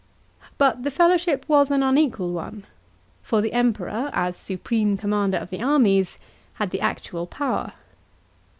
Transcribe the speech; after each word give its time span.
But 0.57 0.81
the 0.81 0.89
fellowship 0.89 1.45
was 1.47 1.69
an 1.69 1.83
unequal 1.83 2.33
one, 2.33 2.65
for 3.21 3.39
the 3.39 3.53
Emperor, 3.53 4.09
as 4.13 4.35
supreme 4.35 4.97
commander 4.97 5.37
of 5.37 5.51
the 5.51 5.61
armies, 5.61 6.17
had 6.53 6.71
the 6.71 6.81
actual 6.81 7.27
power. 7.27 7.73